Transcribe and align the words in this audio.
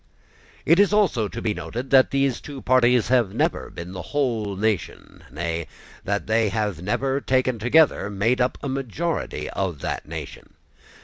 It 0.65 0.79
is 0.79 0.93
also 0.93 1.27
to 1.27 1.41
be 1.43 1.53
noted 1.53 1.91
that 1.91 2.09
these 2.09 2.41
two 2.41 2.63
parties 2.63 3.09
have 3.09 3.35
never 3.35 3.69
been 3.69 3.91
the 3.91 4.01
whole 4.01 4.55
nation, 4.55 5.23
nay, 5.29 5.67
that 6.05 6.25
they 6.25 6.49
have 6.49 6.81
never, 6.81 7.21
taken 7.21 7.59
together, 7.59 8.09
made 8.09 8.41
up 8.41 8.57
a 8.63 8.67
majority 8.67 9.47
of 9.51 9.81
the 9.81 10.01
nation. 10.03 10.55